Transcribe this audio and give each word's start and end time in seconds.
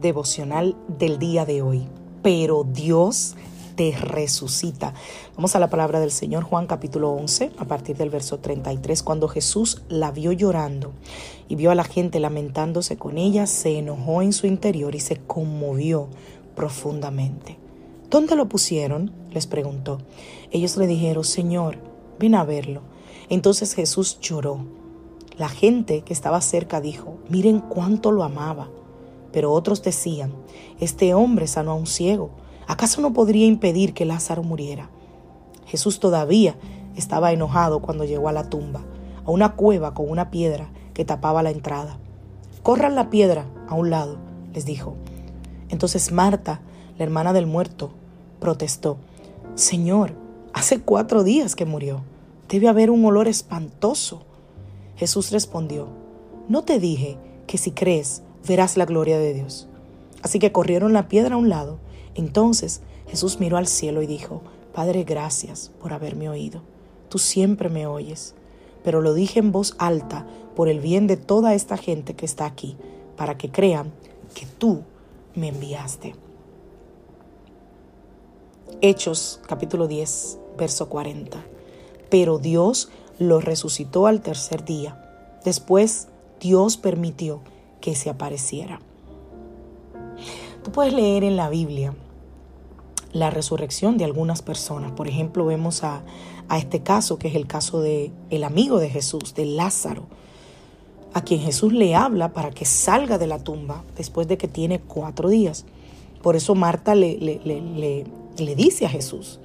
Devocional 0.00 0.76
del 0.88 1.18
día 1.18 1.44
de 1.44 1.62
hoy. 1.62 1.88
Pero 2.22 2.64
Dios 2.64 3.36
te 3.76 3.92
resucita. 3.92 4.94
Vamos 5.36 5.54
a 5.54 5.58
la 5.58 5.68
palabra 5.68 6.00
del 6.00 6.10
Señor, 6.10 6.44
Juan 6.44 6.66
capítulo 6.66 7.10
11, 7.10 7.52
a 7.58 7.64
partir 7.66 7.96
del 7.96 8.10
verso 8.10 8.38
33. 8.38 9.02
Cuando 9.02 9.28
Jesús 9.28 9.82
la 9.88 10.10
vio 10.10 10.32
llorando 10.32 10.92
y 11.46 11.56
vio 11.56 11.70
a 11.70 11.74
la 11.74 11.84
gente 11.84 12.18
lamentándose 12.18 12.96
con 12.96 13.18
ella, 13.18 13.46
se 13.46 13.78
enojó 13.78 14.22
en 14.22 14.32
su 14.32 14.46
interior 14.46 14.94
y 14.94 15.00
se 15.00 15.18
conmovió 15.18 16.08
profundamente. 16.54 17.58
¿Dónde 18.10 18.34
lo 18.34 18.48
pusieron? 18.48 19.12
les 19.30 19.46
preguntó. 19.46 19.98
Ellos 20.50 20.76
le 20.78 20.86
dijeron, 20.86 21.24
Señor, 21.24 21.76
ven 22.18 22.34
a 22.34 22.44
verlo. 22.44 22.80
Entonces 23.28 23.74
Jesús 23.74 24.18
lloró. 24.20 24.60
La 25.36 25.50
gente 25.50 26.00
que 26.00 26.14
estaba 26.14 26.40
cerca 26.40 26.80
dijo, 26.80 27.18
miren 27.28 27.60
cuánto 27.60 28.10
lo 28.10 28.24
amaba. 28.24 28.70
Pero 29.36 29.52
otros 29.52 29.82
decían, 29.82 30.32
este 30.80 31.12
hombre 31.12 31.46
sanó 31.46 31.72
a 31.72 31.74
un 31.74 31.86
ciego. 31.86 32.30
¿Acaso 32.66 33.02
no 33.02 33.12
podría 33.12 33.44
impedir 33.44 33.92
que 33.92 34.06
Lázaro 34.06 34.42
muriera? 34.42 34.88
Jesús 35.66 36.00
todavía 36.00 36.56
estaba 36.96 37.32
enojado 37.32 37.82
cuando 37.82 38.04
llegó 38.04 38.30
a 38.30 38.32
la 38.32 38.48
tumba, 38.48 38.80
a 39.26 39.30
una 39.30 39.54
cueva 39.54 39.92
con 39.92 40.08
una 40.08 40.30
piedra 40.30 40.70
que 40.94 41.04
tapaba 41.04 41.42
la 41.42 41.50
entrada. 41.50 41.98
Corran 42.62 42.94
la 42.94 43.10
piedra 43.10 43.44
a 43.68 43.74
un 43.74 43.90
lado, 43.90 44.16
les 44.54 44.64
dijo. 44.64 44.94
Entonces 45.68 46.12
Marta, 46.12 46.62
la 46.96 47.04
hermana 47.04 47.34
del 47.34 47.46
muerto, 47.46 47.90
protestó. 48.40 48.96
Señor, 49.54 50.14
hace 50.54 50.80
cuatro 50.80 51.24
días 51.24 51.54
que 51.54 51.66
murió. 51.66 52.00
Debe 52.48 52.68
haber 52.68 52.90
un 52.90 53.04
olor 53.04 53.28
espantoso. 53.28 54.22
Jesús 54.96 55.30
respondió, 55.30 55.88
¿no 56.48 56.62
te 56.62 56.78
dije 56.78 57.18
que 57.46 57.58
si 57.58 57.72
crees 57.72 58.22
verás 58.46 58.76
la 58.76 58.84
gloria 58.86 59.18
de 59.18 59.34
Dios. 59.34 59.66
Así 60.22 60.38
que 60.38 60.52
corrieron 60.52 60.92
la 60.92 61.08
piedra 61.08 61.34
a 61.34 61.38
un 61.38 61.48
lado. 61.48 61.78
Entonces 62.14 62.80
Jesús 63.08 63.38
miró 63.40 63.56
al 63.56 63.66
cielo 63.66 64.02
y 64.02 64.06
dijo, 64.06 64.42
Padre, 64.72 65.04
gracias 65.04 65.70
por 65.80 65.92
haberme 65.92 66.28
oído. 66.28 66.62
Tú 67.08 67.18
siempre 67.18 67.68
me 67.68 67.86
oyes. 67.86 68.34
Pero 68.84 69.00
lo 69.00 69.14
dije 69.14 69.38
en 69.38 69.52
voz 69.52 69.74
alta 69.78 70.26
por 70.54 70.68
el 70.68 70.80
bien 70.80 71.06
de 71.06 71.16
toda 71.16 71.54
esta 71.54 71.76
gente 71.76 72.14
que 72.14 72.26
está 72.26 72.46
aquí, 72.46 72.76
para 73.16 73.36
que 73.36 73.50
crean 73.50 73.92
que 74.34 74.46
tú 74.46 74.82
me 75.34 75.48
enviaste. 75.48 76.14
Hechos 78.80 79.40
capítulo 79.46 79.86
10, 79.86 80.38
verso 80.58 80.88
40. 80.88 81.44
Pero 82.10 82.38
Dios 82.38 82.90
lo 83.18 83.40
resucitó 83.40 84.06
al 84.06 84.20
tercer 84.20 84.64
día. 84.64 85.02
Después 85.44 86.08
Dios 86.40 86.76
permitió 86.76 87.40
que 87.86 87.94
se 87.94 88.10
apareciera. 88.10 88.80
Tú 90.64 90.72
puedes 90.72 90.92
leer 90.92 91.22
en 91.22 91.36
la 91.36 91.48
Biblia 91.48 91.94
la 93.12 93.30
resurrección 93.30 93.96
de 93.96 94.04
algunas 94.04 94.42
personas. 94.42 94.90
Por 94.90 95.06
ejemplo, 95.06 95.46
vemos 95.46 95.84
a, 95.84 96.02
este 96.58 96.82
caso, 96.82 97.16
que 97.16 97.28
es 97.28 97.36
el 97.36 97.46
caso 97.46 97.80
de 97.80 98.10
el 98.28 98.42
amigo 98.42 98.80
de 98.80 98.90
Jesús, 98.90 99.34
de 99.36 99.44
Lázaro, 99.46 100.08
a 101.14 101.22
quien 101.22 101.38
Jesús 101.38 101.72
le 101.72 101.94
habla 101.94 102.32
para 102.32 102.50
que 102.50 102.64
salga 102.64 103.18
de 103.18 103.28
la 103.28 103.38
tumba 103.38 103.84
después 103.96 104.26
de 104.26 104.36
que 104.36 104.48
tiene 104.48 104.80
cuatro 104.80 105.28
días. 105.28 105.64
Por 106.24 106.34
eso 106.34 106.56
Marta 106.56 106.96
le, 106.96 107.16
le, 107.18 107.38
le, 107.44 108.04
le 108.36 108.54
dice 108.56 108.86
a 108.86 108.88
Jesús, 108.88 109.38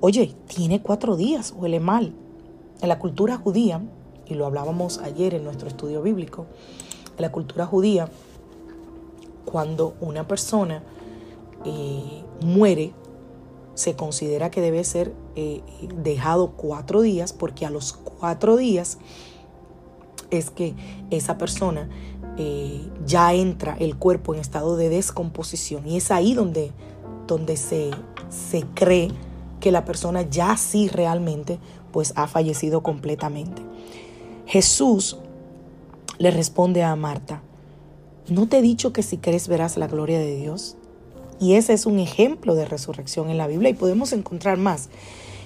oye, 0.00 0.34
tiene 0.46 0.80
cuatro 0.80 1.16
días, 1.16 1.52
huele 1.54 1.80
mal. 1.80 2.14
En 2.80 2.88
la 2.88 2.98
cultura 2.98 3.36
judía, 3.36 3.82
y 4.26 4.32
lo 4.36 4.46
hablábamos 4.46 5.00
ayer 5.00 5.34
en 5.34 5.44
nuestro 5.44 5.68
estudio 5.68 6.00
bíblico, 6.00 6.46
la 7.18 7.32
cultura 7.32 7.66
judía, 7.66 8.08
cuando 9.44 9.94
una 10.00 10.26
persona 10.26 10.82
eh, 11.64 12.22
muere, 12.40 12.92
se 13.74 13.94
considera 13.94 14.50
que 14.50 14.60
debe 14.60 14.82
ser 14.84 15.14
eh, 15.36 15.62
dejado 16.02 16.52
cuatro 16.56 17.00
días, 17.00 17.32
porque 17.32 17.64
a 17.64 17.70
los 17.70 17.92
cuatro 17.92 18.56
días 18.56 18.98
es 20.30 20.50
que 20.50 20.74
esa 21.10 21.38
persona 21.38 21.88
eh, 22.36 22.80
ya 23.06 23.32
entra 23.34 23.76
el 23.78 23.96
cuerpo 23.96 24.34
en 24.34 24.40
estado 24.40 24.76
de 24.76 24.88
descomposición 24.88 25.86
y 25.86 25.96
es 25.96 26.10
ahí 26.10 26.34
donde, 26.34 26.72
donde 27.26 27.56
se, 27.56 27.90
se 28.28 28.62
cree 28.74 29.10
que 29.60 29.72
la 29.72 29.84
persona 29.84 30.22
ya 30.22 30.56
sí 30.56 30.88
realmente 30.88 31.58
pues 31.92 32.12
ha 32.16 32.26
fallecido 32.26 32.82
completamente. 32.82 33.62
Jesús 34.46 35.18
le 36.18 36.30
responde 36.30 36.82
a 36.82 36.94
Marta, 36.96 37.42
¿no 38.28 38.48
te 38.48 38.58
he 38.58 38.62
dicho 38.62 38.92
que 38.92 39.02
si 39.02 39.18
crees 39.18 39.48
verás 39.48 39.76
la 39.76 39.86
gloria 39.86 40.18
de 40.18 40.36
Dios? 40.36 40.76
Y 41.40 41.54
ese 41.54 41.72
es 41.72 41.86
un 41.86 41.98
ejemplo 42.00 42.54
de 42.54 42.64
resurrección 42.64 43.30
en 43.30 43.38
la 43.38 43.46
Biblia 43.46 43.70
y 43.70 43.74
podemos 43.74 44.12
encontrar 44.12 44.58
más. 44.58 44.88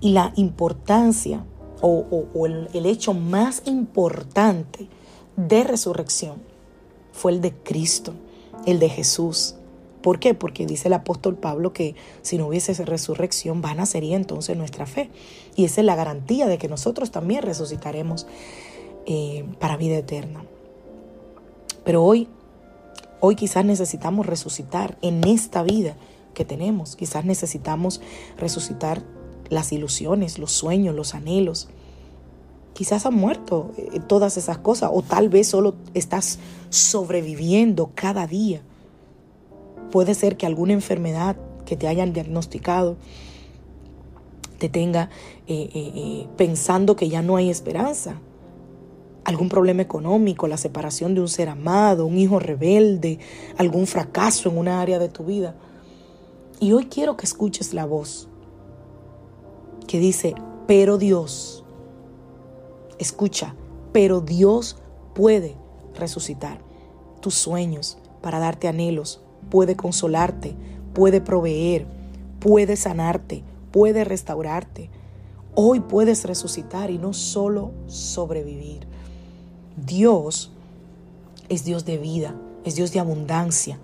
Y 0.00 0.12
la 0.12 0.32
importancia 0.36 1.44
o, 1.86 2.46
el, 2.46 2.86
hecho 2.86 3.12
más 3.12 3.62
importante 3.66 4.88
de 5.36 5.64
resurrección 5.64 6.36
fue 7.12 7.32
el 7.32 7.42
de 7.42 7.52
Cristo, 7.52 8.14
el 8.64 8.78
de 8.78 8.88
Jesús. 8.88 9.56
¿Por 10.00 10.18
qué? 10.18 10.32
Porque 10.32 10.64
dice 10.64 10.88
el 10.88 10.94
apóstol 10.94 11.36
Pablo 11.36 11.74
que 11.74 11.94
si 12.22 12.38
no 12.38 12.46
hubiese 12.46 12.72
resurrección, 12.84 13.60
vana 13.60 13.84
sería 13.84 14.16
entonces 14.16 14.56
nuestra 14.56 14.86
fe. 14.86 15.10
Y 15.56 15.64
esa 15.66 15.82
es 15.82 15.86
la 15.86 15.96
garantía 15.96 16.46
de 16.46 16.56
que 16.56 16.68
nosotros 16.68 17.10
también 17.10 17.42
resucitaremos 17.42 18.26
eh, 19.06 19.44
para 19.60 19.76
vida 19.76 19.96
eterna. 19.98 20.44
Pero 21.84 22.02
hoy, 22.02 22.28
hoy 23.20 23.36
quizás 23.36 23.62
necesitamos 23.64 24.24
resucitar 24.24 24.96
en 25.02 25.22
esta 25.24 25.62
vida 25.62 25.96
que 26.32 26.46
tenemos. 26.46 26.96
Quizás 26.96 27.26
necesitamos 27.26 28.00
resucitar 28.38 29.02
las 29.50 29.72
ilusiones, 29.72 30.38
los 30.38 30.52
sueños, 30.52 30.94
los 30.94 31.14
anhelos. 31.14 31.68
Quizás 32.72 33.04
han 33.04 33.14
muerto 33.14 33.72
eh, 33.76 34.00
todas 34.00 34.38
esas 34.38 34.56
cosas 34.56 34.90
o 34.90 35.02
tal 35.02 35.28
vez 35.28 35.48
solo 35.48 35.74
estás 35.92 36.38
sobreviviendo 36.70 37.90
cada 37.94 38.26
día. 38.26 38.62
Puede 39.92 40.14
ser 40.14 40.38
que 40.38 40.46
alguna 40.46 40.72
enfermedad 40.72 41.36
que 41.66 41.76
te 41.76 41.88
hayan 41.88 42.14
diagnosticado 42.14 42.96
te 44.58 44.70
tenga 44.70 45.10
eh, 45.46 46.26
pensando 46.38 46.96
que 46.96 47.10
ya 47.10 47.20
no 47.20 47.36
hay 47.36 47.50
esperanza 47.50 48.18
algún 49.24 49.48
problema 49.48 49.82
económico, 49.82 50.46
la 50.46 50.56
separación 50.56 51.14
de 51.14 51.20
un 51.20 51.28
ser 51.28 51.48
amado, 51.48 52.06
un 52.06 52.18
hijo 52.18 52.38
rebelde, 52.38 53.18
algún 53.56 53.86
fracaso 53.86 54.50
en 54.50 54.58
una 54.58 54.80
área 54.80 54.98
de 54.98 55.08
tu 55.08 55.24
vida. 55.24 55.54
Y 56.60 56.72
hoy 56.72 56.86
quiero 56.86 57.16
que 57.16 57.26
escuches 57.26 57.74
la 57.74 57.86
voz 57.86 58.28
que 59.86 59.98
dice, 59.98 60.34
pero 60.66 60.98
Dios, 60.98 61.64
escucha, 62.98 63.54
pero 63.92 64.20
Dios 64.20 64.76
puede 65.14 65.56
resucitar 65.94 66.60
tus 67.20 67.34
sueños 67.34 67.98
para 68.20 68.38
darte 68.38 68.68
anhelos, 68.68 69.22
puede 69.50 69.76
consolarte, 69.76 70.54
puede 70.92 71.20
proveer, 71.20 71.86
puede 72.40 72.76
sanarte, 72.76 73.42
puede 73.70 74.04
restaurarte. 74.04 74.90
Hoy 75.54 75.80
puedes 75.80 76.24
resucitar 76.24 76.90
y 76.90 76.98
no 76.98 77.12
solo 77.12 77.72
sobrevivir. 77.86 78.86
Dios 79.76 80.52
es 81.48 81.64
Dios 81.64 81.84
de 81.84 81.98
vida, 81.98 82.34
es 82.64 82.74
Dios 82.76 82.92
de 82.92 83.00
abundancia. 83.00 83.78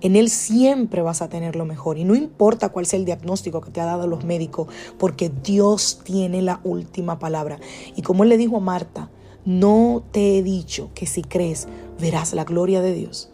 En 0.00 0.16
Él 0.16 0.30
siempre 0.30 1.02
vas 1.02 1.20
a 1.20 1.28
tener 1.28 1.56
lo 1.56 1.66
mejor 1.66 1.98
y 1.98 2.04
no 2.04 2.14
importa 2.14 2.70
cuál 2.70 2.86
sea 2.86 2.98
el 2.98 3.04
diagnóstico 3.04 3.60
que 3.60 3.70
te 3.70 3.80
ha 3.80 3.84
dado 3.84 4.06
los 4.06 4.24
médicos, 4.24 4.68
porque 4.98 5.30
Dios 5.42 6.00
tiene 6.04 6.40
la 6.42 6.60
última 6.64 7.18
palabra. 7.18 7.58
Y 7.96 8.02
como 8.02 8.22
Él 8.22 8.30
le 8.30 8.38
dijo 8.38 8.56
a 8.56 8.60
Marta, 8.60 9.10
no 9.44 10.02
te 10.10 10.38
he 10.38 10.42
dicho 10.42 10.90
que 10.94 11.06
si 11.06 11.22
crees 11.22 11.68
verás 12.00 12.32
la 12.32 12.44
gloria 12.44 12.80
de 12.80 12.94
Dios. 12.94 13.30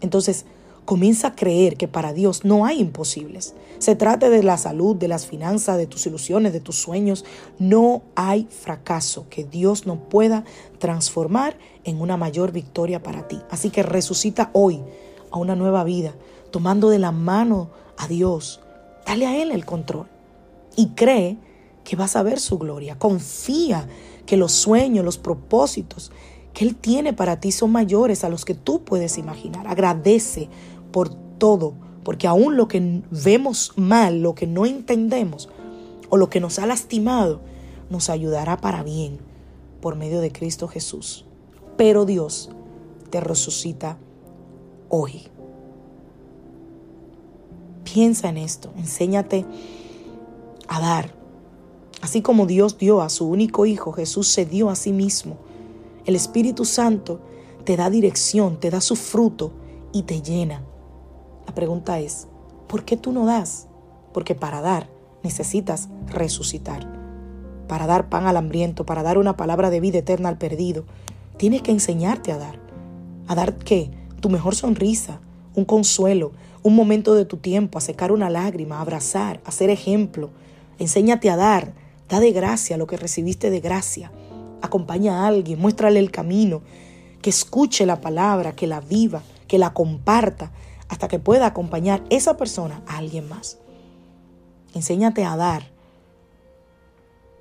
Entonces, 0.00 0.46
Comienza 0.90 1.28
a 1.28 1.36
creer 1.36 1.76
que 1.76 1.86
para 1.86 2.12
Dios 2.12 2.44
no 2.44 2.66
hay 2.66 2.80
imposibles. 2.80 3.54
Se 3.78 3.94
trate 3.94 4.28
de 4.28 4.42
la 4.42 4.58
salud, 4.58 4.96
de 4.96 5.06
las 5.06 5.24
finanzas, 5.24 5.78
de 5.78 5.86
tus 5.86 6.04
ilusiones, 6.06 6.52
de 6.52 6.58
tus 6.58 6.74
sueños. 6.74 7.24
No 7.60 8.02
hay 8.16 8.48
fracaso 8.50 9.26
que 9.30 9.44
Dios 9.44 9.86
no 9.86 10.08
pueda 10.08 10.42
transformar 10.80 11.56
en 11.84 12.00
una 12.00 12.16
mayor 12.16 12.50
victoria 12.50 13.04
para 13.04 13.28
ti. 13.28 13.40
Así 13.50 13.70
que 13.70 13.84
resucita 13.84 14.50
hoy 14.52 14.82
a 15.30 15.38
una 15.38 15.54
nueva 15.54 15.84
vida, 15.84 16.12
tomando 16.50 16.90
de 16.90 16.98
la 16.98 17.12
mano 17.12 17.70
a 17.96 18.08
Dios. 18.08 18.58
Dale 19.06 19.28
a 19.28 19.40
Él 19.40 19.52
el 19.52 19.64
control 19.64 20.08
y 20.74 20.88
cree 20.96 21.38
que 21.84 21.94
vas 21.94 22.16
a 22.16 22.24
ver 22.24 22.40
su 22.40 22.58
gloria. 22.58 22.98
Confía 22.98 23.86
que 24.26 24.36
los 24.36 24.50
sueños, 24.50 25.04
los 25.04 25.18
propósitos 25.18 26.10
que 26.52 26.64
Él 26.64 26.74
tiene 26.74 27.12
para 27.12 27.38
ti 27.38 27.52
son 27.52 27.70
mayores 27.70 28.24
a 28.24 28.28
los 28.28 28.44
que 28.44 28.54
tú 28.54 28.82
puedes 28.82 29.18
imaginar. 29.18 29.68
Agradece 29.68 30.48
por 30.92 31.10
todo, 31.38 31.74
porque 32.04 32.26
aún 32.26 32.56
lo 32.56 32.68
que 32.68 33.02
vemos 33.10 33.72
mal, 33.76 34.22
lo 34.22 34.34
que 34.34 34.46
no 34.46 34.66
entendemos 34.66 35.48
o 36.08 36.16
lo 36.16 36.30
que 36.30 36.40
nos 36.40 36.58
ha 36.58 36.66
lastimado, 36.66 37.40
nos 37.88 38.10
ayudará 38.10 38.56
para 38.56 38.82
bien 38.82 39.18
por 39.80 39.96
medio 39.96 40.20
de 40.20 40.32
Cristo 40.32 40.68
Jesús. 40.68 41.24
Pero 41.76 42.04
Dios 42.04 42.50
te 43.10 43.20
resucita 43.20 43.98
hoy. 44.88 45.22
Piensa 47.84 48.28
en 48.28 48.36
esto, 48.36 48.70
enséñate 48.76 49.44
a 50.68 50.80
dar. 50.80 51.14
Así 52.02 52.22
como 52.22 52.46
Dios 52.46 52.78
dio 52.78 53.02
a 53.02 53.08
su 53.08 53.26
único 53.26 53.66
Hijo, 53.66 53.92
Jesús 53.92 54.28
se 54.28 54.46
dio 54.46 54.70
a 54.70 54.76
sí 54.76 54.92
mismo. 54.92 55.36
El 56.06 56.14
Espíritu 56.14 56.64
Santo 56.64 57.20
te 57.64 57.76
da 57.76 57.90
dirección, 57.90 58.58
te 58.58 58.70
da 58.70 58.80
su 58.80 58.96
fruto 58.96 59.52
y 59.92 60.02
te 60.02 60.22
llena. 60.22 60.64
Pregunta 61.60 62.00
es, 62.00 62.26
¿por 62.68 62.86
qué 62.86 62.96
tú 62.96 63.12
no 63.12 63.26
das? 63.26 63.66
Porque 64.14 64.34
para 64.34 64.62
dar 64.62 64.88
necesitas 65.22 65.90
resucitar. 66.06 66.90
Para 67.68 67.86
dar 67.86 68.08
pan 68.08 68.26
al 68.26 68.38
hambriento, 68.38 68.86
para 68.86 69.02
dar 69.02 69.18
una 69.18 69.36
palabra 69.36 69.68
de 69.68 69.78
vida 69.78 69.98
eterna 69.98 70.30
al 70.30 70.38
perdido, 70.38 70.86
tienes 71.36 71.60
que 71.60 71.70
enseñarte 71.70 72.32
a 72.32 72.38
dar. 72.38 72.58
¿A 73.28 73.34
dar 73.34 73.56
qué? 73.56 73.90
Tu 74.22 74.30
mejor 74.30 74.54
sonrisa, 74.54 75.20
un 75.54 75.66
consuelo, 75.66 76.32
un 76.62 76.74
momento 76.74 77.14
de 77.14 77.26
tu 77.26 77.36
tiempo, 77.36 77.76
a 77.76 77.82
secar 77.82 78.10
una 78.10 78.30
lágrima, 78.30 78.78
a 78.78 78.80
abrazar, 78.80 79.42
a 79.44 79.50
ser 79.50 79.68
ejemplo. 79.68 80.30
Enséñate 80.78 81.28
a 81.28 81.36
dar, 81.36 81.74
da 82.08 82.20
de 82.20 82.32
gracia 82.32 82.78
lo 82.78 82.86
que 82.86 82.96
recibiste 82.96 83.50
de 83.50 83.60
gracia. 83.60 84.10
Acompaña 84.62 85.18
a 85.18 85.26
alguien, 85.26 85.60
muéstrale 85.60 86.00
el 86.00 86.10
camino, 86.10 86.62
que 87.20 87.28
escuche 87.28 87.84
la 87.84 88.00
palabra, 88.00 88.52
que 88.52 88.66
la 88.66 88.80
viva, 88.80 89.20
que 89.46 89.58
la 89.58 89.74
comparta, 89.74 90.52
hasta 90.90 91.06
que 91.06 91.20
pueda 91.20 91.46
acompañar 91.46 92.02
esa 92.10 92.36
persona 92.36 92.82
a 92.86 92.98
alguien 92.98 93.28
más. 93.28 93.58
Enséñate 94.74 95.24
a 95.24 95.36
dar. 95.36 95.70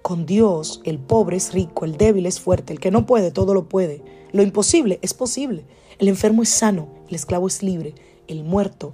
Con 0.03 0.27
Dios, 0.27 0.81
el 0.85 0.99
pobre 0.99 1.37
es 1.37 1.51
rico, 1.51 1.83
el 1.83 1.97
débil 1.97 2.27
es 2.27 2.39
fuerte, 2.39 2.73
el 2.73 2.79
que 2.79 2.91
no 2.91 3.07
puede, 3.07 3.31
todo 3.31 3.55
lo 3.55 3.67
puede. 3.67 4.03
Lo 4.31 4.43
imposible 4.43 4.99
es 5.01 5.15
posible. 5.15 5.65
El 5.97 6.07
enfermo 6.07 6.43
es 6.43 6.49
sano, 6.49 6.89
el 7.09 7.15
esclavo 7.15 7.47
es 7.47 7.63
libre, 7.63 7.95
el 8.27 8.43
muerto 8.43 8.93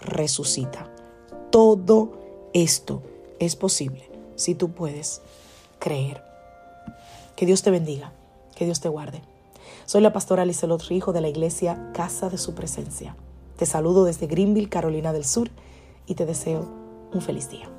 resucita. 0.00 0.88
Todo 1.50 2.12
esto 2.54 3.02
es 3.40 3.56
posible 3.56 4.08
si 4.36 4.54
tú 4.54 4.70
puedes 4.70 5.20
creer. 5.80 6.22
Que 7.34 7.44
Dios 7.44 7.62
te 7.62 7.72
bendiga, 7.72 8.12
que 8.54 8.66
Dios 8.66 8.80
te 8.80 8.88
guarde. 8.88 9.20
Soy 9.84 10.00
la 10.00 10.12
pastora 10.12 10.44
Lizelot 10.44 10.82
Rijo 10.84 11.12
de 11.12 11.20
la 11.20 11.28
iglesia 11.28 11.90
Casa 11.92 12.30
de 12.30 12.38
Su 12.38 12.54
Presencia. 12.54 13.16
Te 13.56 13.66
saludo 13.66 14.04
desde 14.04 14.26
Greenville, 14.26 14.68
Carolina 14.68 15.12
del 15.12 15.24
Sur, 15.24 15.50
y 16.06 16.14
te 16.14 16.26
deseo 16.26 16.68
un 17.12 17.22
feliz 17.22 17.48
día. 17.48 17.70